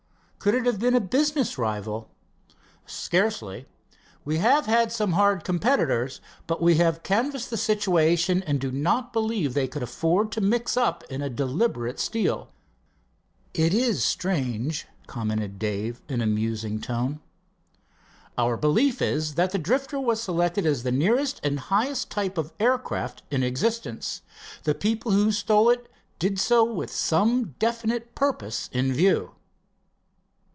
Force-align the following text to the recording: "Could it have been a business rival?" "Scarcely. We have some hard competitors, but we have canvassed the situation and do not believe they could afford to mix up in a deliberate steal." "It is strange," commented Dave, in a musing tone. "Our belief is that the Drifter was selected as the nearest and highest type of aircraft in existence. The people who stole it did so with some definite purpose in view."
"Could 0.43 0.55
it 0.55 0.65
have 0.65 0.79
been 0.79 0.95
a 0.95 0.99
business 0.99 1.59
rival?" 1.59 2.09
"Scarcely. 2.87 3.67
We 4.25 4.39
have 4.39 4.91
some 4.91 5.11
hard 5.11 5.43
competitors, 5.43 6.19
but 6.47 6.59
we 6.59 6.77
have 6.77 7.03
canvassed 7.03 7.51
the 7.51 7.57
situation 7.57 8.41
and 8.47 8.59
do 8.59 8.71
not 8.71 9.13
believe 9.13 9.53
they 9.53 9.67
could 9.67 9.83
afford 9.83 10.31
to 10.31 10.41
mix 10.41 10.75
up 10.75 11.03
in 11.11 11.21
a 11.21 11.29
deliberate 11.29 11.99
steal." 11.99 12.49
"It 13.53 13.71
is 13.71 14.03
strange," 14.03 14.87
commented 15.05 15.59
Dave, 15.59 16.01
in 16.09 16.21
a 16.21 16.25
musing 16.25 16.81
tone. 16.81 17.19
"Our 18.35 18.57
belief 18.57 18.99
is 18.99 19.35
that 19.35 19.51
the 19.51 19.59
Drifter 19.59 19.99
was 19.99 20.23
selected 20.23 20.65
as 20.65 20.81
the 20.81 20.91
nearest 20.91 21.39
and 21.43 21.59
highest 21.59 22.09
type 22.09 22.39
of 22.39 22.51
aircraft 22.59 23.21
in 23.29 23.43
existence. 23.43 24.23
The 24.63 24.73
people 24.73 25.11
who 25.11 25.31
stole 25.31 25.69
it 25.69 25.87
did 26.17 26.39
so 26.39 26.63
with 26.63 26.89
some 26.91 27.53
definite 27.59 28.15
purpose 28.15 28.71
in 28.73 28.91
view." 28.91 29.35